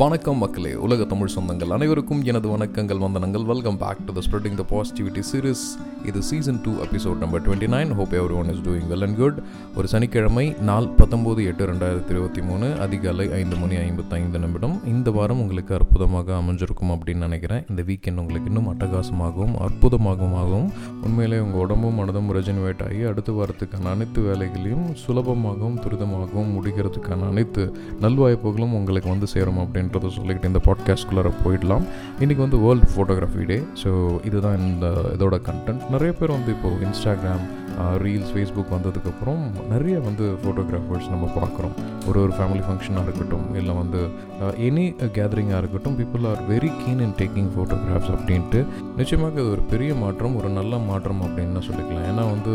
வணக்கம் 0.00 0.38
மக்களே 0.38 0.74
உலக 0.74 1.04
தமிழ் 1.04 1.30
சொந்தங்கள் 1.34 1.72
அனைவருக்கும் 1.74 2.24
எனது 2.24 2.48
வணக்கங்கள் 2.48 3.00
வந்தனங்கள். 3.04 3.44
Welcome 3.44 3.78
back 3.78 4.02
to 4.06 4.12
the 4.12 4.20
spreading 4.26 4.58
the 4.60 4.64
positivity 4.70 5.22
series 5.30 5.62
இது 6.04 6.22
season 6.22 6.60
two 6.64 6.72
episode 6.84 7.18
number 7.18 7.42
twenty 7.46 7.68
nine 7.74 7.92
hope 7.94 8.12
everyone 8.40 8.50
is 8.52 8.60
doing 8.66 8.86
well 8.90 9.04
and 9.06 9.16
good 9.16 9.38
ஒரு 9.76 9.88
சனிக்கிழமை 9.88 10.44
நாள் 10.60 10.86
பத்தொம்போது 10.98 11.46
எட்டு 11.46 11.66
ரெண்டாயிரத்தி 11.66 12.10
இருபத்தி 12.10 12.42
மூணு 12.42 12.66
அதிகாலை 12.80 13.26
ஐந்து 13.32 13.56
மணி 13.56 13.76
ஐம்பத்தைந்து 13.76 14.38
நிமிடம். 14.38 14.76
இந்த 14.84 15.10
வாரம் 15.10 15.40
உங்களுக்கு 15.40 15.74
அற்புதமாக 15.74 16.32
அமைஞ்சிருக்கும் 16.34 16.92
அப்படின்னு 16.96 17.24
நினைக்கிறேன். 17.28 17.64
இந்த 17.70 17.82
வீக்கெண்ட் 17.82 18.22
உங்களுக்கு 18.24 18.52
இன்னும் 18.52 18.70
அட்டகாசமாகவும் 18.74 19.56
அற்புதமாகவும் 19.68 20.68
உண்மையிலே 21.02 21.38
உங்கள் 21.38 21.60
உடம்பும் 21.60 21.98
மனதும் 22.02 22.30
ரெஜினுவேட் 22.38 22.84
ஆகி 22.88 23.02
அடுத்த 23.02 23.32
வாரத்துக்கான 23.32 23.90
அனைத்து 23.96 24.20
வேலைகளையும் 24.28 24.86
சுலபமாகவும் 25.06 25.80
துரிதமாகவும் 25.86 26.54
முடிக்கிறதுக்கான 26.58 27.28
அனைத்து 27.32 27.64
நல்வாய்ப்புகளும் 28.00 28.76
உங்களுக்கு 28.80 29.08
வந்து 29.08 29.26
சேரும் 29.26 29.62
அப்படின்னு 29.64 29.86
அப்படின்றத 29.88 30.10
சொல்லிக்கிட்டு 30.18 30.50
இந்த 30.52 30.60
பாட்காஸ்ட்குள்ளார 30.66 31.30
போயிடலாம். 31.44 31.84
இன்றைக்கி 32.22 32.42
வந்து 32.44 32.58
வேர்ல்டு 32.64 32.88
ஃபோட்டோகிராஃபி 32.94 33.44
டே 33.50 33.58
ஸோ 33.82 33.90
இதுதான் 34.28 34.58
இந்த 34.68 34.86
இதோட 35.16 35.36
கண்டென்ட் 35.48 35.84
நிறைய 35.94 36.12
பேர் 36.18 36.36
வந்து 36.36 36.50
இப்போது 36.56 36.84
இன்ஸ்டாகிராம் 36.86 37.44
ரீல்ஸ் 38.04 38.32
ஃபேஸ்புக் 38.34 38.72
வந்ததுக்கப்புறம் 38.76 39.42
நிறைய 39.72 39.96
வந்து 40.06 40.24
ஃபோட்டோகிராஃபர்ஸ் 40.42 41.10
நம்ம 41.12 41.26
பார்க்குறோம். 41.36 41.74
ஒரு 42.08 42.18
ஒரு 42.24 42.32
ஃபேமிலி 42.38 42.62
ஃபங்க்ஷனாக 42.66 43.06
இருக்கட்டும் 43.06 43.46
இல்லை 43.60 43.74
வந்து 43.80 44.00
எனி 44.68 44.86
கேதரிங்காக 45.18 45.60
இருக்கட்டும் 45.62 45.96
people 46.00 46.26
are 46.30 46.42
very 46.50 46.70
keen 46.82 47.02
in 47.06 47.14
taking 47.20 47.50
photographs 47.54 48.12
அப்படின்ட்டு 48.16 48.60
நிச்சயமாக 48.96 49.40
இது 49.40 49.50
ஒரு 49.50 49.64
பெரிய 49.72 49.94
மாற்றம் 50.02 50.36
ஒரு 50.40 50.50
நல்ல 50.58 50.78
மாற்றம் 50.90 51.22
அப்படின்னு 51.26 51.62
சொல்லிக்கலாம். 51.68 52.08
ஏன்னா 52.12 52.24
வந்து 52.34 52.54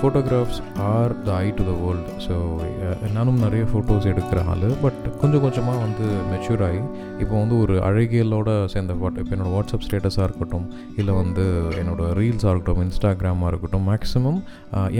photographs 0.00 0.60
are 0.88 1.12
the 1.26 1.30
eye 1.36 1.46
to 1.58 1.62
the 1.68 1.74
world 1.82 2.12
so 2.26 2.34
நானும் 3.16 3.40
நிறைய 3.44 3.62
ஃபோட்டோஸ் 3.70 4.06
எடுக்கிற 4.10 4.38
ஆள். 4.50 4.64
பட் 4.82 5.00
கொஞ்சம் 5.20 5.42
கொஞ்சமாக 5.44 5.78
வந்து 5.84 6.06
மெச்சூர் 6.30 6.62
ஆகி 6.66 6.80
இப்போ 7.22 7.34
வந்து 7.40 7.54
ஒரு 7.62 7.74
அழகியலோட 7.88 8.50
சேர்ந்த 8.72 8.94
ஃபோட்டோ 8.98 9.18
இப்போ 9.22 9.32
என்னோடய 9.36 9.54
வாட்ஸ்அப் 9.56 9.84
ஸ்டேட்டஸாக 9.86 10.26
இருக்கட்டும் 10.28 10.66
இல்லை 11.00 11.14
வந்து 11.20 11.44
என்னோடய 11.80 12.14
ரீல்ஸாக 12.20 12.52
இருக்கட்டும் 12.54 12.84
இன்ஸ்டாகிராமாக 12.86 13.50
இருக்கட்டும் 13.52 13.86
மேக்ஸிமம் 13.90 14.40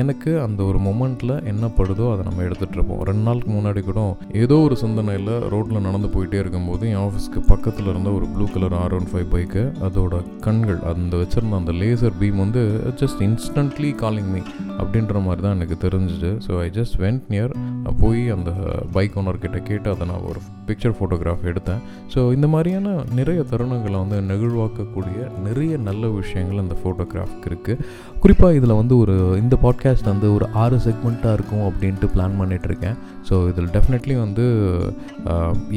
எனக்கு 0.02 0.32
அந்த 0.46 0.60
ஒரு 0.62 0.78
மொமெண்ட்டில் 0.78 1.34
என்ன 1.52 1.70
படுதோ 1.78 2.06
அதை 2.12 2.24
நம்ம 2.28 2.42
எடுத்துகிட்டு 2.48 2.78
இருப்போம். 2.78 3.02
ரெண்டு 3.10 3.24
நாளுக்கு 3.28 3.50
முன்னாடி 3.50 3.82
கூட 3.82 4.00
ஏதோ 4.44 4.58
ஒரு 4.66 4.76
சிந்தனையில் 4.76 5.32
ரோட்டில் 5.54 5.84
நடந்து 5.88 6.08
போயிட்டே 6.08 6.38
இருக்கும்போது 6.40 6.84
என் 6.92 7.02
ஆஃபீஸ்க்கு 7.06 7.42
பக்கத்தில் 7.48 7.90
இருந்த 7.92 8.10
ஒரு 8.10 8.28
blue 8.34 8.46
colour 8.54 8.76
R 8.82 8.94
one 8.94 9.10
five 9.12 9.28
bike 9.34 9.64
அதோட 9.88 10.14
கண்கள் 10.40 10.80
அந்த 10.92 11.14
வச்சுருந்த 11.16 11.60
அந்த 11.62 11.74
லேசர் 11.82 12.18
பீம் 12.20 12.42
வந்து 12.44 12.62
ஜஸ்ட் 13.02 13.22
இன்ஸ்டன்ட்லி 13.28 13.92
காலிங் 13.94 14.32
மீ 14.34 14.42
அப்படின்ற 14.80 15.22
மாதிரி 15.26 15.42
தான் 15.42 15.56
எனக்கு 15.58 15.76
தெரிஞ்சுது. 15.86 16.30
So 16.46 16.52
I 16.64 16.68
just 16.78 16.96
went 17.04 17.24
near 17.34 17.52
போய் 18.00 18.22
அந்த 18.36 18.50
பைக் 18.96 19.16
ஓனர்கிட்ட 19.20 19.58
கேட்டு 19.68 19.88
அதை 19.90 20.06
நான் 20.10 20.26
ஒரு 20.30 20.40
பிக்சர் 20.68 20.94
ஃபோட்டோகிராஃப் 20.96 21.44
எடுத்தேன். 21.50 21.80
ஸோ 22.14 22.20
இந்த 22.36 22.46
மாதிரியான 22.54 22.88
நிறைய 23.18 23.40
தருணங்களை 23.50 23.98
வந்து 24.04 24.18
நெகிழ்வாக்கக்கூடிய 24.30 25.18
நிறைய 25.46 25.76
நல்ல 25.88 26.06
விஷயங்கள் 26.20 26.62
அந்த 26.64 26.76
ஃபோட்டோகிராஃப்க்கு 26.82 27.48
இருக்குது 27.50 27.84
குறிப்பாக 28.20 28.58
இதில் 28.58 28.78
வந்து 28.80 28.96
ஒரு 28.98 29.14
இந்த 29.42 29.56
பாட்காஸ்ட் 29.62 30.10
வந்து 30.12 30.28
ஒரு 30.34 30.48
ஆறு 30.64 30.76
செக்மெண்ட்டாக 30.86 31.36
இருக்கும் 31.38 31.64
அப்படின்ட்டு 31.68 32.12
பிளான் 32.14 32.38
பண்ணிகிட்ருக்கேன் 32.40 32.98
ஸோ 33.28 33.36
இதில் 33.50 33.70
டெஃபினெட்லி 33.76 34.14
வந்து 34.24 34.44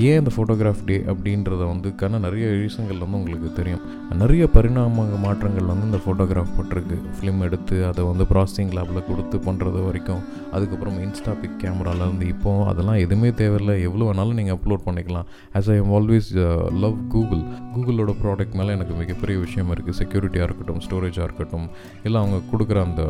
ஏன் 0.10 0.20
இந்த 0.22 0.32
ஃபோட்டோகிராஃப் 0.36 0.84
டே 0.90 0.98
அப்படின்றத 1.12 1.62
வந்துக்கான 1.72 2.20
நிறைய 2.26 2.46
ரீசன்கள் 2.62 3.02
வந்து 3.04 3.18
உங்களுக்கு 3.20 3.50
தெரியும். 3.60 3.82
நிறைய 4.22 4.44
பரிணாம 4.56 5.06
மாற்றங்கள் 5.26 5.70
வந்து 5.72 5.88
இந்த 5.90 6.00
ஃபோட்டோகிராஃப் 6.04 6.54
போட்டிருக்கு. 6.58 6.98
ஃபிலிம் 7.18 7.42
எடுத்து 7.48 7.78
அதை 7.90 8.02
வந்து 8.12 8.26
ப்ராசஸிங் 8.32 8.72
லேபில் 8.78 9.08
கொடுத்து 9.10 9.38
பண்ணுறது 9.48 9.82
வரைக்கும். 9.88 10.22
அதுக்கப்புறம் 10.56 10.98
இன்ஸ்டாபிக் 11.08 11.58
கேமராலேருந்து 11.64 12.28
இப்போ 12.34 12.54
அதெல்லாம் 12.72 13.02
எதுவுமே 13.06 13.32
தேவையில்லை. 13.42 13.76
எவ்வளோ 13.88 14.08
வேணாலும் 14.10 14.40
நீங்கள் 14.42 14.58
அப்லோட் 14.60 14.86
பண்ணிக்கலாம். 14.88 15.28
As 15.60 15.70
I 15.76 15.78
am 15.84 15.94
always 16.00 16.32
love 16.86 16.98
Google 17.16 17.44
கூகுளோட 17.76 18.14
product 18.24 18.58
மேலே 18.62 18.72
எனக்கு 18.78 18.96
மிகப்பெரிய 19.02 19.38
விஷயம் 19.46 19.72
இருக்குது 19.76 20.00
செக்யூரிட்டியாக 20.02 20.48
இருக்கட்டும் 20.50 20.82
ஸ்டோரேஜாக 20.88 21.28
இருக்கட்டும். 21.30 21.68
இல்லை 22.08 22.18
அவங்க 22.24 22.40
கொடுக்குற 22.54 22.80
அந்த 22.88 23.04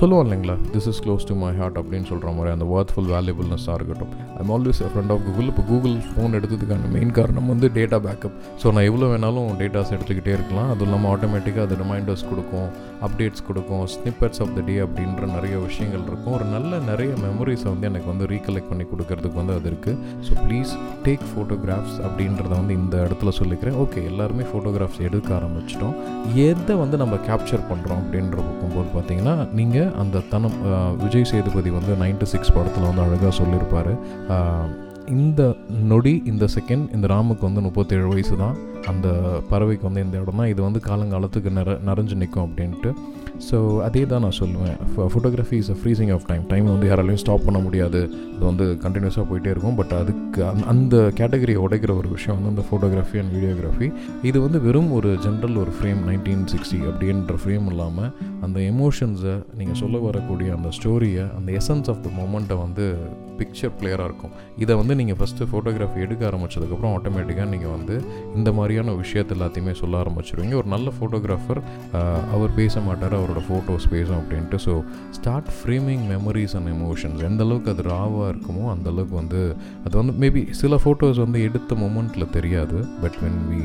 சொல்லுவோம் 0.00 0.22
இல்லைங்களா? 0.26 0.54
This 0.74 0.86
is 0.90 1.00
close 1.04 1.26
to 1.30 1.34
my 1.42 1.50
heart 1.58 1.78
அப்படின்னு 1.80 2.06
சொல்கிற 2.10 2.28
மாதிரி 2.36 2.50
அந்த 2.54 2.66
ஒர்த்ஃபுல் 3.02 3.12
வேல்யூபிள்னஸாக 3.14 3.74
இருக்கட்டும். 3.78 4.12
I'm 4.40 4.50
always 4.54 4.80
friend 4.92 5.12
of 5.14 5.22
Google 5.26 5.48
இப்போ 5.52 5.62
கூகுள் 5.70 5.94
ஃபோன் 6.10 6.36
எடுத்ததுக்கான 6.38 6.88
மெயின் 6.94 7.12
காரணம் 7.18 7.48
வந்து 7.52 7.66
டேட்டா 7.76 7.98
பேக்கப் 8.06 8.36
ஸோ 8.62 8.72
நான் 8.74 8.86
எவ்வளோ 8.90 9.06
வேணாலும் 9.12 9.48
டேட்டாஸ் 9.60 9.92
எடுத்துக்கிட்டே 9.96 10.32
இருக்கலாம். 10.38 10.68
அதுவும் 10.72 10.88
இல்லாமல் 10.88 11.10
ஆட்டோமேட்டிக்காக 11.12 11.64
அது 11.68 11.76
ரிமைண்டர்ஸ் 11.82 12.24
கொடுக்கும் 12.30 12.68
அப்டேட்ஸ் 13.06 13.44
கொடுக்கும் 13.48 13.84
ஸ்னிப்பர்ஸ் 13.94 14.40
ஆஃப் 14.44 14.54
த 14.56 14.64
டே 14.68 14.76
அப்படின்ற 14.86 15.22
நிறைய 15.36 15.54
விஷயங்கள் 15.66 16.04
இருக்கும். 16.10 16.34
ஒரு 16.38 16.46
நல்ல 16.54 16.80
நிறைய 16.90 17.12
மெமரிஸை 17.26 17.68
வந்து 17.72 17.88
எனக்கு 17.90 18.08
வந்து 18.12 18.26
ரீகலெக்ட் 18.34 18.70
பண்ணி 18.72 18.86
கொடுக்கறதுக்கு 18.92 19.40
வந்து 19.42 19.56
அது 19.58 19.68
இருக்குது 19.72 19.98
ஸோ 20.28 20.34
ப்ளீஸ் 20.44 20.72
டேக் 21.06 21.26
ஃபோட்டோகிராஃப்ஸ் 21.32 21.98
அப்படின்றத 22.08 22.52
வந்து 22.60 22.76
இந்த 22.80 22.96
இடத்துல 23.06 23.32
சொல்லிக்கிறேன். 23.40 23.78
ஓகே 23.84 24.02
எல்லாருமே 24.12 24.46
ஃபோட்டோகிராஃப்ஸ் 24.52 25.02
எடுக்க 25.08 25.30
ஆரம்பிச்சிட்டோம். 25.40 25.96
எதை 26.48 26.76
வந்து 26.84 26.96
நம்ம 27.04 27.14
கேப்சர் 27.30 27.68
பண்ணுறோம் 27.72 28.02
அப்படின்ற 28.04 28.38
போது 28.74 28.88
பார்த்தீங்கன்னா 28.96 29.34
நீங்கள் 29.58 29.90
அந்த 30.02 30.22
தனம் 30.32 30.54
விஜய் 31.02 31.26
சேதுபதி 31.30 31.70
வந்து 31.76 31.92
நைன்டி 32.02 32.26
சிக்ஸ் 32.32 32.52
படத்தில் 32.56 32.86
வந்து 32.92 33.04
அழகாக 33.06 33.34
சொல்லியிருப்பார். 33.40 33.92
இந்த 35.18 35.42
நொடி 35.90 36.12
இந்த 36.30 36.44
செகண்ட் 36.56 36.84
இந்த 36.96 37.06
ராமுக்கு 37.12 37.44
வந்து 37.48 37.64
முப்பத்தேழு 37.66 38.06
வயசு 38.12 38.34
தான். 38.42 38.56
அந்த 38.90 39.08
பறவைக்கு 39.50 39.84
வந்து 39.88 40.04
இந்த 40.06 40.16
இடம் 40.22 40.40
தான். 40.40 40.50
இது 40.52 40.60
வந்து 40.66 40.80
காலங்காலத்துக்கு 40.90 41.50
நிற 41.58 41.74
நிறைஞ்சு 41.88 42.14
நிற்கும் 42.22 42.46
அப்படின்ட்டு. 42.46 42.92
ஸோ 43.48 43.58
அதே 43.86 44.02
தான் 44.12 44.22
நான் 44.24 44.36
சொல்லுவேன். 44.40 44.76
Photography 45.12 45.56
is 45.62 45.70
a 45.74 45.76
freezing 45.80 46.12
of 46.16 46.26
time 46.30 46.44
time 46.52 46.66
வந்து 46.72 46.88
யாராலையும் 46.90 47.22
ஸ்டாப் 47.22 47.46
பண்ண 47.46 47.60
முடியாது. 47.66 48.00
இது 48.34 48.44
வந்து 48.50 48.66
கண்டினியூஸாக 48.84 49.24
போயிட்டே 49.30 49.50
இருக்கும். 49.54 49.76
பட் 49.80 49.94
அதுக்கு 50.00 50.42
அந்த 50.72 50.96
கேட்டகரியை 51.20 51.60
உடைக்கிற 51.66 51.94
ஒரு 52.00 52.10
விஷயம் 52.16 52.36
வந்து 52.38 52.52
அந்த 52.54 52.64
ஃபோட்டோகிராஃபி 52.68 53.18
அண்ட் 53.22 53.32
வீடியோகிராஃபி 53.36 53.88
இது 54.30 54.38
வந்து 54.46 54.60
வெறும் 54.66 54.92
ஒரு 54.98 55.10
ஜென்ரல் 55.26 55.58
ஒரு 55.64 55.74
ஃப்ரேம் 55.78 56.00
நைன்டீன் 56.10 56.46
சிக்ஸ்டி 56.52 56.80
அப்படின்ற 56.90 57.36
ஃப்ரேம் 57.42 57.66
இல்லாமல் 57.72 58.10
அந்த 58.46 58.58
எமோஷன்ஸை 58.72 59.34
நீங்கள் 59.58 59.80
சொல்ல 59.82 59.98
வரக்கூடிய 60.06 60.48
அந்த 60.58 60.70
ஸ்டோரியை 60.78 61.26
அந்த 61.38 61.50
எசன்ஸ் 61.60 61.90
ஆஃப் 61.94 62.02
த 62.06 62.10
மூமெண்ட்டை 62.20 62.58
வந்து 62.64 62.86
பிக்சர் 63.38 63.76
கிளியராக 63.78 64.08
இருக்கும். 64.08 64.32
இதை 64.62 64.72
வந்து 64.80 64.94
நீங்கள் 64.98 65.18
ஃபஸ்ட்டு 65.20 65.46
ஃபோட்டோகிராஃபி 65.50 66.00
எடுக்க 66.06 66.22
ஆரம்பித்ததுக்கப்புறம் 66.30 66.94
ஆட்டோமேட்டிக்காக 66.96 67.48
நீங்கள் 67.54 67.72
வந்து 67.76 67.94
இந்த 68.38 68.48
மாதிரியான 68.58 68.94
விஷயத்தை 69.02 69.32
எல்லாத்தையுமே 69.36 69.72
சொல்ல 69.82 69.94
ஆரம்பிச்சிருவீங்க. 70.02 70.54
ஒரு 70.62 70.68
நல்ல 70.74 70.90
ஃபோட்டோகிராஃபர் 70.96 71.60
அவர் 72.34 72.52
பேச 72.60 72.80
மாட்டார் 72.88 73.16
அவரோட 73.22 73.42
ஃபோட்டோஸ் 73.48 73.86
பேசும் 73.94 74.18
அப்படின்ட்டு 74.20 74.60
so 74.66 74.74
start 75.10 75.50
framing 75.58 76.04
memories 76.12 76.56
and 76.60 76.70
emotions 76.74 77.22
எந்த 77.30 77.42
அளவுக்கு 77.44 77.72
அது 77.74 77.82
ராவாக 77.82 78.28
இருக்குமோ 78.32 78.64
அந்த 78.74 78.88
அளவுக்கு 78.90 79.16
வந்து 79.22 79.40
அது 79.84 79.94
வந்து 80.00 80.14
மேபி 80.22 80.42
சில 80.62 80.78
ஃபோட்டோஸ் 80.84 81.20
வந்து 81.24 81.42
எடுத்த 81.48 81.74
மொமெண்ட்டில் 81.82 82.30
தெரியாது 82.38 82.78
but 83.02 83.18
when 83.24 83.40
we 83.50 83.62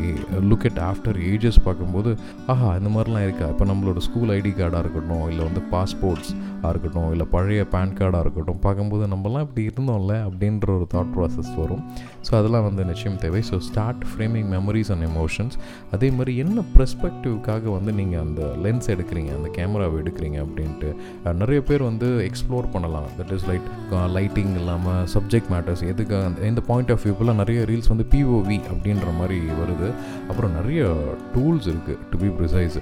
look 0.50 0.68
at 0.72 0.82
after 0.90 1.20
ages 1.32 1.60
பார்க்கும்போது 1.64 2.12
ஆஹா 2.54 2.70
இந்த 2.76 2.90
மாதிரிலாம் 2.96 3.26
இருக்கா? 3.28 3.48
இப்போ 3.54 3.66
நம்மளோட 3.66 4.00
ஸ்கூல் 4.08 4.32
ஐடி 4.38 4.52
கார்டாக 4.60 4.82
இருக்கட்டும் 4.84 5.26
இல்லை 5.32 5.44
வந்து 5.48 5.62
பாஸ்போர்ட்ஸாக 5.74 6.72
இருக்கட்டும் 6.74 7.10
இல்லை 7.12 7.26
பழைய 7.36 7.62
பேன் 7.74 7.96
கார்டாக 8.00 8.24
இருக்கட்டும் 8.26 8.60
பார்க்கும்போது 8.66 9.04
நம்மலாம் 9.14 9.46
இப்படி 9.48 9.64
இருந்தோம்ல 9.70 10.16
அப்படின்ற 10.28 10.70
ஒரு 10.78 10.88
தாட் 10.94 11.12
ப்ராசஸ் 11.16 11.52
வரும். 11.62 11.84
ஸோ 12.28 12.32
அதெல்லாம் 12.40 12.66
வந்து 12.70 12.86
நிச்சயம் 12.92 13.18
தேவை. 13.24 13.42
So 13.50 13.58
start 13.68 14.04
framing 14.12 14.50
memories 14.56 14.92
and 14.94 15.06
emotions 15.10 15.56
அதே 15.98 16.10
மாதிரி 16.18 16.34
என்ன 16.44 16.64
ப்ரெஸ்பெக்டிவ்க்காக 16.76 17.64
வந்து 17.78 17.92
நீங்கள் 18.00 18.24
அந்த 18.26 18.42
லென்ஸ் 18.66 18.90
எடுக்கிறீங்க? 18.96 19.32
அந்த 19.40 19.47
கேமராவை 19.56 19.96
எடுக்கிறீங்க 20.02 20.38
அப்படின்ட்டு 20.46 20.90
நிறைய 21.42 21.60
பேர் 21.70 21.84
வந்து 21.90 22.08
எக்ஸ்ப்ளோர் 22.30 22.68
பண்ணலாம். 22.76 23.08
தட் 23.20 23.34
இஸ் 23.38 23.46
லைட் 23.50 23.68
லைட்டிங் 24.18 24.54
இல்லாமல் 24.62 25.04
சப்ஜெக்ட் 25.16 25.50
மேட்டர்ஸ் 25.54 25.84
எதுக்கு 25.92 26.16
அந்த 26.28 26.48
இந்த 26.52 26.62
பாயிண்ட் 26.70 26.92
ஆஃப் 26.96 27.04
வியூப்பெல்லாம் 27.08 27.42
நிறைய 27.44 27.62
ரீல்ஸ் 27.72 27.92
வந்து 27.94 28.08
பிஓவி 28.14 28.60
அப்படின்ற 28.72 29.08
மாதிரி 29.20 29.40
வருது. 29.62 29.90
அப்புறம் 30.30 30.56
நிறைய 30.60 30.82
டூல்ஸ் 31.36 31.70
இருக்குது 31.74 32.00
டு 32.12 32.18
பி 32.24 32.32
ப்ரிசைஸ் 32.40 32.78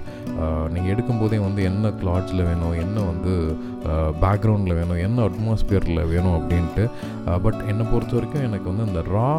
நீங்கள் 0.74 0.92
எடுக்கும்போதே 0.94 1.40
வந்து 1.46 1.62
என்ன 1.70 1.92
கிளாட்ஸில் 2.02 2.46
வேணும் 2.50 2.76
என்ன 2.84 2.98
வந்து 3.12 3.34
பேக்ரவுண்டில் 4.24 4.78
வேணும் 4.80 5.00
என்ன 5.06 5.18
அட்மாஸ்பியரில் 5.28 6.00
வேணும் 6.12 6.36
அப்படின்ட்டு 6.38 6.84
பட் 7.44 7.60
என்னை 7.70 7.84
பொறுத்த 7.92 8.14
வரைக்கும் 8.16 8.46
எனக்கு 8.48 8.66
வந்து 8.72 8.86
அந்த 8.88 9.02
ரா 9.16 9.30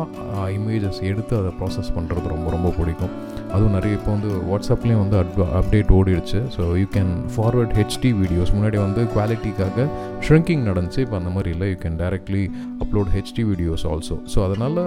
இமேஜஸ் 0.58 1.02
எடுத்து 1.12 1.34
அதை 1.40 1.52
ப்ராசஸ் 1.60 1.92
பண்ணுறது 1.98 2.34
ரொம்ப 2.36 2.48
ரொம்ப 2.56 2.70
பிடிக்கும். 2.78 3.14
அதுவும் 3.54 3.76
நிறைய 3.78 3.98
இப்போ 4.00 4.12
வந்து 4.16 4.30
வாட்ஸ்அப்லேயும் 4.50 5.02
வந்து 5.04 5.18
அட்வா 5.22 5.48
அப்டேட் 5.60 5.92
ஓடிடுச்சு. 5.98 6.40
So 6.56 6.62
you 6.82 6.88
can 6.98 7.12
forward 7.34 7.74
HD 7.80 8.12
videos 8.22 8.52
முன்னாடி 8.58 8.78
வந்து 8.86 9.04
குவாலிட்டிக்காக 9.16 9.88
ஷ்ரிங்கிங் 10.28 10.64
நடந்துச்சு. 10.70 11.00
இப்போ 11.06 11.18
அந்த 11.22 11.32
மாதிரி 11.36 11.50
இல்லை. 11.56 11.68
You 11.74 11.78
can 11.86 11.98
directly 12.04 12.44
upload 12.86 13.12
HD 13.18 13.46
videos 13.52 13.86
also 13.92 14.18
so 14.34 14.38
அதனால் 14.48 14.80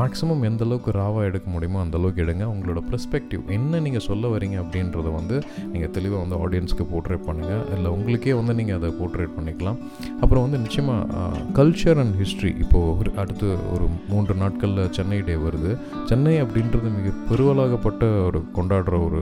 மேக்ஸிமம் 0.00 0.42
எந்த 0.50 0.64
அளவுக்கு 0.68 0.90
ராவாக 1.00 1.28
எடுக்க 1.30 1.46
முடியுமோ 1.54 1.78
அந்தளவுக்கு 1.84 2.22
எடுங்க. 2.26 2.44
உங்களோட 2.54 2.82
ப்ரெஸ்பெக்டிவ் 2.90 3.42
என்ன 3.58 3.80
நீங்கள் 3.86 4.06
சொல்ல 4.08 4.28
வரீங்க 4.34 4.58
அப்படின்றத 4.64 5.08
வந்து 5.18 5.36
நீங்கள் 5.72 5.92
தெளிவாக 5.96 6.20
வந்து 6.24 6.38
ஆடியன்ஸ்க்கு 6.44 6.86
போர்ட்ரேட் 6.92 7.26
பண்ணுங்கள் 7.28 7.64
இல்லை 7.76 7.90
உங்களுக்கே 7.96 8.34
வந்து 8.40 8.54
நீங்கள் 8.60 8.78
அதை 8.80 8.90
போர்ட்ரேட் 9.00 9.34
பண்ணிக்கலாம். 9.38 9.78
அப்புறம் 10.22 10.44
வந்து 10.46 10.58
நிச்சயமாக 10.64 11.30
கல்ச்சர் 11.58 12.00
அண்ட் 12.04 12.16
ஹிஸ்ட்ரி 12.22 12.52
இப்போது 12.64 13.14
அடுத்து 13.22 13.48
ஒரு 13.74 13.86
மூன்று 14.12 14.34
நாட்களில் 14.42 14.90
சென்னை 14.96 15.18
டே 15.28 15.34
வருது. 15.46 15.70
சென்னை 16.10 16.34
அப்படின்றது 16.44 16.88
மிக 16.98 17.10
பெருவலாக 17.28 17.69
ஏகப்பட்ட 17.70 18.04
ஒரு 18.28 18.38
கொண்டாடுற 18.56 18.94
ஒரு 19.06 19.20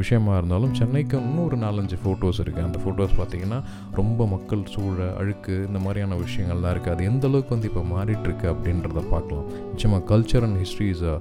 விஷயமா 0.00 0.32
இருந்தாலும் 0.38 0.74
சென்னைக்கு 0.78 1.16
இன்னும் 1.24 1.44
ஒரு 1.48 1.56
நாலஞ்சு 1.64 1.96
ஃபோட்டோஸ் 2.02 2.40
இருக்குது 2.44 2.66
அந்த 2.68 2.78
ஃபோட்டோஸ் 2.84 3.14
பார்த்திங்கன்னா 3.18 3.58
ரொம்ப 3.98 4.26
மக்கள் 4.34 4.62
சூழ 4.74 4.96
அழுக்கு 5.20 5.54
இந்த 5.68 5.78
மாதிரியான 5.84 6.18
விஷயங்கள்லாம் 6.22 6.72
இருக்குது 6.74 6.94
அது 6.94 7.08
எந்த 7.10 7.24
அளவுக்கு 7.30 7.54
வந்து 7.54 7.68
இப்போ 7.70 7.82
மாறிட்டுருக்கு 7.94 8.46
அப்படின்றத 8.52 9.02
பார்க்கலாம். 9.14 9.46
நிச்சயமாக 9.72 10.02
culture 10.10 10.46
and 10.46 10.60
history 10.62 10.88
is 10.94 11.04
a 11.12 11.14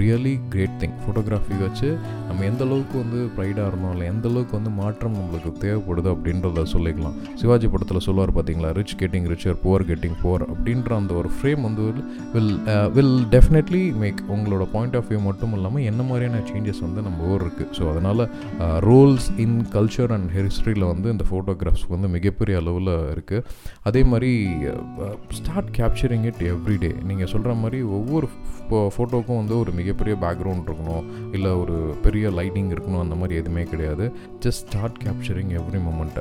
really 0.00 0.34
great 0.52 0.76
thing 0.82 0.96
photography 1.02 1.56
வச்சு 1.64 1.88
நம்ம 2.28 2.44
எந்த 2.50 2.62
அளவுக்கு 2.68 2.96
வந்து 3.02 3.20
ப்ரைடாக 3.36 3.68
இருந்தோம் 3.70 3.94
இல்லை 3.94 4.06
எந்த 4.14 4.26
அளவுக்கு 4.32 4.56
வந்து 4.58 4.72
மாற்றம் 4.80 5.16
நம்மளுக்கு 5.18 5.52
தேவைப்படுது 5.64 6.10
அப்படின்றத 6.14 6.66
சொல்லிக்கலாம். 6.74 7.16
சிவாஜி 7.42 7.68
படத்தில் 7.74 8.04
சொல்லுவார் 8.08 8.34
பார்த்தீங்களா 8.38 8.72
rich 8.80 8.96
getting 9.02 9.28
richer 9.34 9.60
poor 9.64 9.86
getting 9.90 10.18
poor 10.22 10.46
அப்படின்ற 10.52 10.90
அந்த 11.00 11.14
ஒரு 11.22 11.30
ஃப்ரேம் 11.36 11.62
வந்து 11.68 11.86
வில் 12.34 12.54
வில் 12.96 13.14
டெஃபினெட்லி 13.34 13.82
மேக் 14.02 14.20
உங்களோட 14.36 14.64
பாயிண்ட் 14.74 14.96
ஆஃப் 14.98 15.08
வியூ 15.10 15.20
மட்டும் 15.28 15.54
இல்லாமல் 15.58 15.86
என்ன 15.90 16.02
மாதிரி 16.10 16.19
மாதிரியான 16.20 16.46
சேஞ்சஸ் 16.50 16.80
வந்து 16.86 17.00
நம்ம 17.06 17.28
ஊர் 17.32 17.42
இருக்குது 17.44 17.74
ஸோ 17.78 17.82
அதனால் 17.92 18.22
ரோல்ஸ் 18.88 19.28
இன் 19.44 19.58
கல்ச்சர் 19.74 20.12
அண்ட் 20.16 20.30
ஹிஸ்ட்ரியில் 20.36 20.86
வந்து 20.92 21.08
இந்த 21.14 21.24
ஃபோட்டோகிராஃப்ஸ் 21.30 21.86
வந்து 21.94 22.08
மிகப்பெரிய 22.16 22.54
அளவில் 22.62 22.92
இருக்குது 23.14 23.44
அதே 23.88 24.02
மாதிரி 24.12 24.30
start 25.38 25.70
capturing 25.78 26.24
it 26.30 26.42
every 26.52 26.76
day 26.84 26.90
நீங்கள் 27.10 27.30
சொல்கிற 27.34 27.54
மாதிரி 27.62 27.80
ஒவ்வொரு 27.98 28.28
ஃபோட்டோக்கும் 28.96 29.40
வந்து 29.42 29.54
ஒரு 29.62 29.70
மிகப்பெரிய 29.80 30.16
பேக்ரவுண்ட் 30.24 30.66
இருக்கணும். 30.68 31.06
இல்லை 31.36 31.52
ஒரு 31.62 31.76
பெரிய 32.04 32.26
லைட்டிங் 32.38 32.70
இருக்கணும். 32.74 33.02
அந்த 33.04 33.16
மாதிரி 33.20 33.38
எதுவுமே 33.40 33.64
கிடையாது. 33.72 34.04
Just 34.44 34.62
start 34.66 34.98
capturing 35.06 35.52
every 35.60 35.80
moment 35.88 36.18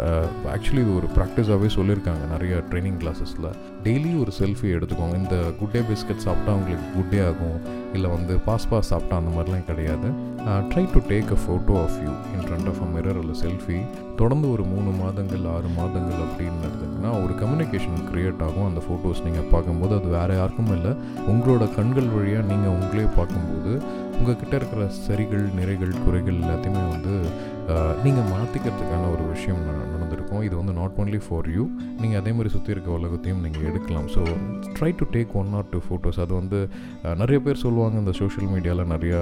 actually 0.55 0.81
இது 0.85 0.93
ஒரு 1.01 1.09
ப்ராக்டிஸாகவே 1.17 1.69
சொல்லியிருக்காங்க 1.77 2.23
நிறைய 2.35 2.55
ட்ரைனிங் 2.71 2.99
கிளாஸஸில் 3.03 3.49
டெய்லி 3.85 4.11
ஒரு 4.21 4.31
செல்ஃபி 4.39 4.69
எடுத்துக்கோங்க. 4.77 5.15
இந்த 5.23 5.35
குட் 5.59 5.73
டே 5.75 5.81
பிஸ்கட் 5.89 6.25
சாப்பிட்டா 6.25 6.51
உங்களுக்கு 6.59 6.87
குட் 6.95 7.11
டே 7.13 7.19
ஆகும். 7.29 7.59
இல்லை 7.97 8.09
வந்து 8.15 8.33
பாஸ் 8.47 8.67
பாஸ் 8.71 8.89
சாப்பிட்டா 8.91 9.15
அந்த 9.21 9.31
மாதிரிலாம் 9.35 9.69
கிடையாது. 9.69 10.09
Try 10.71 10.83
to 10.93 10.99
take 11.11 11.31
a 11.35 11.37
photo 11.43 11.73
of 11.83 11.97
you 12.03 12.11
in 12.35 12.43
front 12.45 12.67
of 12.71 12.81
a 12.85 12.87
mirror 12.93 13.19
அல்ல 13.21 13.33
செல்ஃபி 13.43 13.77
தொடர்ந்து 14.19 14.47
ஒரு 14.53 14.63
மூணு 14.71 14.89
மாதங்கள் 15.01 15.43
ஆறு 15.53 15.69
மாதங்கள் 15.77 16.21
அப்படின்னு 16.25 16.61
இருந்ததுன்னா 16.67 17.11
ஒரு 17.23 17.33
கம்யூனிகேஷன் 17.41 17.99
க்ரியேட் 18.09 18.43
ஆகும். 18.47 18.67
அந்த 18.69 18.81
ஃபோட்டோஸ் 18.85 19.23
நீங்கள் 19.27 19.49
பார்க்கும்போது 19.53 19.93
அது 19.99 20.09
வேறு 20.17 20.35
யாருக்கும் 20.39 20.73
இல்லை. 20.77 20.93
உங்களோட 21.33 21.67
கண்கள் 21.77 22.09
வழியாக 22.15 22.47
நீங்கள் 22.51 22.75
உங்களே 22.79 23.07
பார்க்கும்போது 23.17 23.73
உங்ககிட்ட 24.19 24.53
இருக்கிற 24.59 24.85
சரிகள் 25.05 25.45
நிறைகள் 25.59 25.93
குறைகள் 26.05 26.41
எல்லாத்தையுமே 26.43 26.83
வந்து 26.95 27.13
நீங்கள் 28.05 28.29
மாற்றிக்கிறதுக்கான 28.33 29.03
ஒரு 29.15 29.25
விஷயம் 29.33 29.63
இருக்கும் 30.29 30.47
இது 30.47 30.55
வந்து 30.61 30.73
நாட் 30.79 30.97
ஓன்லி 31.01 31.19
ஃபார் 31.25 31.47
யூ 31.55 31.63
நீங்கள் 32.01 32.19
அதே 32.21 32.31
மாதிரி 32.37 32.49
சுற்றி 32.55 32.71
இருக்க 32.75 32.89
உலகத்தையும் 32.99 33.41
நீங்கள் 33.45 33.65
எடுக்கலாம். 33.69 34.07
So 34.15 34.21
try 34.77 34.91
to 34.99 35.05
take 35.15 35.31
one 35.41 35.51
or 35.59 35.67
two 35.73 35.79
photos 35.87 36.19
அது 36.23 36.33
வந்து 36.39 36.59
நிறைய 37.21 37.37
பேர் 37.45 37.61
சொல்லுவாங்க 37.65 37.97
இந்த 38.03 38.13
சோஷியல் 38.21 38.49
மீடியாவில் 38.55 38.91
நிறையா 38.93 39.21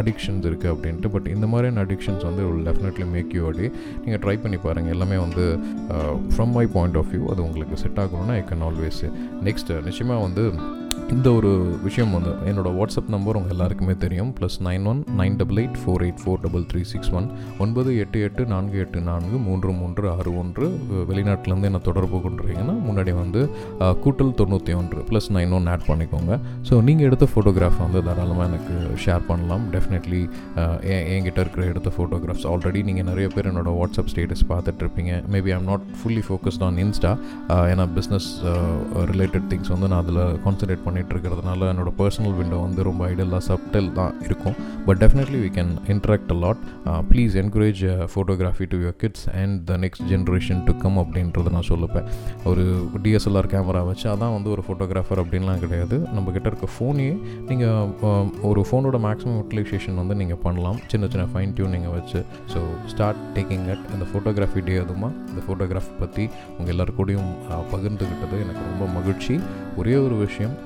அடிக்ஷன்ஸ் 0.00 0.46
இருக்குது 0.50 0.72
அப்படின்ட்டு. 0.74 1.12
பட் 1.14 1.28
இந்த 1.34 1.48
மாதிரியான 1.52 1.84
அடிக்ஷன்ஸ் 1.86 2.26
வந்து 2.30 2.44
டெஃபினெட்லி 2.68 3.06
மேக் 3.14 3.32
யூ 3.38 3.44
அடி 3.52 3.68
நீங்கள் 4.04 4.22
ட்ரை 4.26 4.36
பண்ணி 4.44 4.60
பாருங்கள் 4.66 4.94
எல்லாமே 4.96 5.18
வந்து 5.26 5.46
from 6.34 6.54
my 6.58 6.66
point 6.76 6.98
of 7.02 7.10
view 7.14 7.24
அது 7.34 7.42
உங்களுக்கு 7.48 7.78
செட் 7.84 8.00
ஆகணும்னா 8.04 8.36
ஐ 8.42 8.44
கேன் 8.52 8.66
ஆல்வேஸ் 8.70 9.02
நெக்ஸ்ட் 9.48 9.72
நிச்சயமாக 9.88 10.26
வந்து 10.26 10.44
இந்த 11.14 11.28
ஒரு 11.36 11.50
விஷயம் 11.84 12.10
வந்து 12.14 12.32
என்னோடய 12.48 12.76
வாட்ஸ்அப் 12.78 13.10
நம்பர் 13.12 13.36
உங்கள் 13.38 13.52
எல்லாருக்குமே 13.54 13.94
தெரியும். 14.02 14.30
Plus 14.38 14.56
nine 14.66 14.84
one 14.90 14.98
nine 15.20 15.36
double 15.40 15.58
eight 15.62 15.78
four 15.82 16.02
eight 16.06 16.18
four 16.22 16.40
double 16.42 16.64
three 16.70 16.82
six 16.90 17.10
one 17.18 17.26
ஒன்பது 17.64 17.90
எட்டு 18.02 18.18
எட்டு 18.26 18.42
நான்கு 18.50 18.76
எட்டு 18.84 19.00
நான்கு 19.06 19.36
மூன்று 19.46 19.72
மூன்று 19.78 20.04
ஆறு 20.14 20.30
ஒன்று. 20.40 20.66
வெளிநாட்டிலேருந்து 21.10 21.68
என்ன 21.70 21.80
தொடர்பு 21.86 22.18
கொண்டுறீங்கன்னா 22.26 22.74
முன்னாடி 22.88 23.14
வந்து 23.20 23.40
கூட்டல் 24.04 24.34
தொண்ணூற்றி 24.40 24.74
ஒன்று. 24.80 25.00
ப்ளஸ் 25.10 25.28
நைன் 25.36 25.54
ஒன் 25.58 25.70
ஆட் 25.74 25.86
பண்ணிக்கோங்க. 25.90 26.38
ஸோ 26.70 26.82
நீங்கள் 26.88 27.08
எடுத்த 27.10 27.28
ஃபோட்டோகிராஃப் 27.32 27.80
வந்து 27.84 28.02
தாராளமாக 28.08 28.48
எனக்கு 28.50 28.76
ஷேர் 29.06 29.24
பண்ணலாம். 29.30 29.64
டெஃபினெட்லி 29.76 30.22
என்கிட்ட 31.14 31.38
இருக்கிற 31.46 31.64
எடுத்த 31.72 31.92
ஃபோட்டோகிராஃப்ஸ் 31.96 32.46
ஆல்ரெடி 32.52 32.82
நீங்கள் 32.90 33.08
நிறைய 33.10 33.28
பேர் 33.36 33.50
என்னோட 33.52 33.72
WhatsApp 33.80 34.12
status 34.14 34.46
பார்த்துட்ருப்பீங்க 34.52 35.22
maybe 35.36 35.56
I'm 35.58 35.68
not 35.72 35.88
fully 36.02 36.24
focused 36.28 36.66
on 36.68 36.78
Insta 36.86 37.14
ஏன்னா 37.72 37.88
பிஸ்னஸ் 37.98 38.30
ரிலேட்டட் 39.14 39.48
திங்ஸ் 39.54 39.74
வந்து 39.76 39.92
நான் 39.94 40.02
அதில் 40.04 40.22
கான்சன்ட்ரேட் 40.46 40.86
பண்ணி 40.86 40.96
பண்ணிகிட்ருக்கிறதுனால 40.98 41.58
இருக்கிறதுனால 41.58 41.70
என்னோட 41.72 41.90
பர்சனல் 42.00 42.36
விண்டோ 42.38 42.58
வந்து 42.66 42.80
ரொம்ப 42.88 43.00
ஐடியலாக 43.10 43.42
சப்டல் 43.48 43.88
தான் 43.98 44.14
இருக்கும். 44.26 44.56
But 44.86 44.98
definitely 45.02 45.38
we 45.44 45.50
can 45.56 45.72
interact 45.94 46.30
a 46.34 46.38
lot 46.44 46.62
please 47.10 47.34
encourage 47.42 47.82
photography 48.12 48.66
to 48.72 48.78
your 48.82 48.96
kids 49.02 49.26
and 49.42 49.56
the 49.70 49.76
next 49.84 50.04
generation 50.12 50.60
to 50.68 50.74
come 50.82 50.98
அப்படின்றத 51.02 51.52
நான் 51.56 51.68
சொல்லுப்பேன் 51.72 52.06
ஒரு 52.50 52.64
டிஎஸ்எல்ஆர் 53.04 53.50
கேமரா 53.54 53.82
வச்சு 53.90 54.06
அதான் 54.14 54.34
வந்து 54.36 54.50
ஒரு 54.54 54.64
ஃபோட்டோகிராஃபர் 54.66 55.22
அப்படின்லாம் 55.24 55.62
கிடையாது. 55.64 55.98
நம்ம 56.16 56.36
இருக்க 56.38 56.68
ஃபோனையே 56.76 57.14
நீங்கள் 57.50 57.88
um, 58.08 58.28
ஒரு 58.48 58.60
ஃபோனோட 58.68 58.96
மேக்ஸிமம் 59.06 59.38
யூட்டிலைசேஷன் 59.40 60.00
வந்து 60.02 60.14
நீங்கள் 60.22 60.40
பண்ணலாம். 60.46 60.78
சின்ன 60.92 61.08
சின்ன 61.12 61.26
ஃபைன் 61.32 61.54
டியூனிங்கை 61.56 61.76
நீங்கள் 61.78 61.96
வச்சு. 61.98 62.20
ஸோ 62.52 62.60
ஸ்டார்ட் 62.92 63.20
டேக்கிங் 63.36 63.66
அட் 63.74 63.84
இந்த 63.94 64.04
ஃபோட்டோகிராஃபி 64.10 64.62
டே 64.68 64.76
அதுமா 64.84 65.10
இந்த 65.30 65.40
ஃபோட்டோகிராஃபி 65.46 65.94
பற்றி 66.02 66.26
உங்கள் 66.58 66.72
எல்லாருக்கூடையும் 66.74 67.30
uh, 67.52 67.62
பகிர்ந்துக்கிட்டது 67.74 68.38
எனக்கு 68.46 68.64
ரொம்ப 68.70 68.86
மகிழ்ச்சி. 68.98 69.36
ஒரே 69.80 69.96
ஒரு 70.06 70.16
விஷயம் 70.26 70.56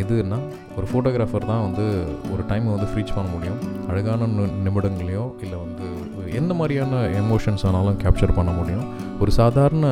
எதுன்னா 0.00 0.38
ஒரு 0.76 0.86
ஃபோட்டோகிராஃபர் 0.90 1.50
தான் 1.52 1.72
வந்து 1.72 1.84
ஒரு 2.32 2.42
டைமை 2.42 2.70
வந்து 2.76 2.88
ஃப்ரீச் 2.92 3.14
பண்ண 3.14 3.30
முடியும். 3.30 3.60
அழகான 3.88 4.26
நிமிடங்களையோ 4.66 5.24
இல்லை 5.40 5.58
வந்து 5.58 5.86
எந்த 6.40 6.52
மாதிரியான 6.60 7.00
எமோஷன்ஸ் 7.22 7.64
ஆனாலும் 7.68 7.98
கேப்சர் 8.04 8.36
பண்ண 8.38 8.52
முடியும். 8.58 8.86
ஒரு 9.22 9.32
சாதாரண 9.38 9.86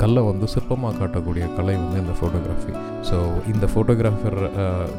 கல்லை 0.00 0.22
வந்து 0.28 0.46
சிற்பமாக 0.54 0.92
காட்டக்கூடிய 1.00 1.44
கலை 1.58 1.74
வந்து 1.82 1.96
இந்த 2.02 2.14
ஃபோட்டோகிராஃபி 2.18 2.72
ஸோ 3.08 3.16
இந்த 3.52 3.64
ஃபோட்டோகிராஃபர் 3.72 4.36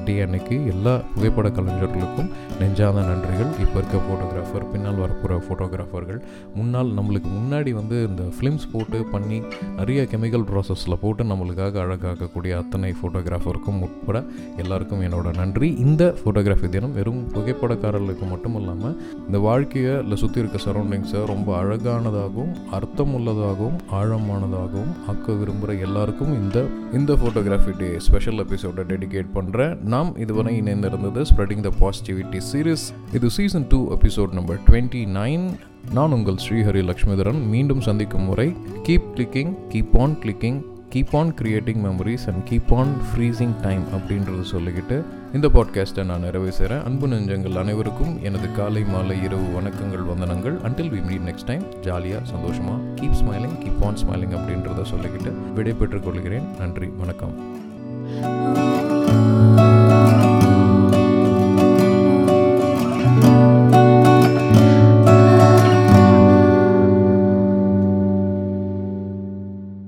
டே 0.06 0.15
அன்னைக்கு 0.25 0.56
எல்லா 0.74 0.94
புகைப்பட 1.13 1.48
கலைஞர்களுக்கும் 1.57 2.30
நெஞ்சாத 2.62 3.04
நன்றிகள். 3.09 3.51
இப்போ 3.63 3.75
இருக்க 3.80 3.98
ஃபோட்டோகிராஃபர் 4.06 4.65
பின்னால் 4.71 5.01
வரப்போகிற 5.04 5.38
ஃபோட்டோகிராஃபர்கள் 5.48 6.19
முன்னால் 6.57 6.89
நம்மளுக்கு 7.00 7.30
முன்னாடி 7.38 7.74
வந்து 7.80 8.00
இந்த 8.10 8.24
ஃபிலிம்ஸ் 8.38 8.68
போட்டு 8.74 9.00
பண்ணி 9.13 9.39
நிறைய 9.80 10.01
கெமிக்கல் 10.13 10.48
ப்ராசஸில் 10.51 11.00
போட்டு 11.03 11.24
நம்மளுக்காக 11.31 11.81
அழகாக்கக்கூடிய 11.86 12.53
அத்தனை 12.62 12.92
ஃபோட்டோகிராஃபருக்கும் 13.01 13.80
உட்பட 13.88 14.18
எல்லாருக்கும் 14.63 15.03
என்னோட 15.10 15.27
நன்றி. 15.42 15.69
இந்த 15.86 16.03
ஃபோட்டோகிராஃபி 16.21 16.69
தினம் 16.77 16.98
வெறும் 17.00 17.24
புகைப்படக்காரர்களுக்கு 17.36 18.27
மட்டும் 18.33 18.57
இல்லாமல் 18.62 18.98
இந்த 19.27 19.39
வாழ்க்கையை 19.48 19.95
இல்லை 20.03 20.19
சுற்றி 20.24 20.45
இருக்க 20.47 20.71
சரௌண்டிங்ஸை 20.71 21.25
ரொம்ப 21.25 21.63
அழகானதாகவும் 21.63 22.51
அர்த்தம் 22.71 23.13
உள்ளதாகவும் 23.13 23.77
ஆழமானதாகவும் 23.91 24.91
ஆக்க 25.07 25.33
விரும்புகிற 25.33 25.79
எல்லாருக்கும் 25.79 26.33
இந்த 26.44 26.65
இந்த 26.94 27.13
ஃபோட்டோகிராஃபி 27.13 27.73
டே 27.77 27.99
ஸ்பெஷல் 27.99 28.38
எபிசோடை 28.38 28.83
டெடிகேட் 28.83 29.31
பண்ணுறேன் 29.35 29.79
நாம் 29.79 30.17
இதுவரை 30.17 30.61
இணைந்திருந்தது 30.61 31.23
ஸ்ப்ரெடிங் 31.31 31.65
த 31.67 31.71
பாசிட்டிவிட்டி 31.79 32.41
சீரீஸ் 32.53 32.85
இது 33.13 33.29
season 33.29 33.65
two 33.69 33.97
episode 33.97 34.31
number 34.31 34.59
twenty 34.67 35.03
nine 35.19 35.45
நான் 35.94 36.11
உங்கள் 36.11 36.39
ஸ்ரீஹரி 36.50 36.81
லக்ஷ்மிதரன். 36.91 37.47
மீண்டும் 37.47 37.81
சந்திக்கும் 37.81 38.21
முறை. 38.21 38.55
Keep 38.83 39.07
clicking 39.15 39.53
keep 39.69 40.00
on 40.00 40.17
clicking 40.23 40.62
keep 40.94 41.15
on 41.17 41.34
creating 41.41 41.79
memories 41.84 42.27
and 42.27 42.48
keep 42.50 42.74
on 42.74 42.94
freezing 43.08 43.62
time 43.62 43.84
அப்படின்றத 43.84 44.44
சொல்லிக்கிட்டு 44.51 45.03
இந்த 45.34 45.48
பாட்காஸ்ட்டை 45.48 46.06
நான் 46.06 46.20
நிறைவு 46.20 46.51
செய்கிறேன் 46.51 46.84
அன்பு 46.84 47.08
நெஞ்சங்கள் 47.08 47.58
அனைவருக்கும் 47.58 48.24
எனது 48.24 48.51
காலை 48.51 48.84
மாலை 48.84 49.24
இரவு 49.24 49.62
வணக்கங்கள் 49.62 50.08
வந்தனங்கள். 50.13 50.56
Until 50.58 50.91
we 50.91 51.06
meet 51.06 51.29
next 51.29 51.46
time 51.46 51.63
ஜாலியாக 51.82 52.25
சந்தோஷமாக 52.25 52.82
keep 52.96 53.17
smiling 53.24 53.58
keep 53.63 53.86
on 53.86 53.96
smiling 53.96 54.36
அப்படின்றத 54.39 54.86
சொல்லிக்கிட்டு 54.96 55.53
விடைபெற்றுக் 55.53 56.03
கொள்கிறேன். 56.03 56.44
நன்றி 56.60 56.88
வணக்கம். 56.88 58.66